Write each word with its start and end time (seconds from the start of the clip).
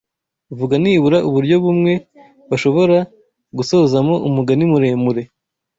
Vuga 0.57 0.75
nibura 0.81 1.17
uburyo 1.27 1.55
bumwe 1.63 1.93
bashobora 2.49 2.97
gusozamo 3.57 4.13
umugani 4.27 4.65
muremure 4.71 5.21